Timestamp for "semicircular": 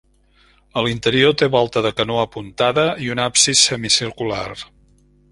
3.69-4.47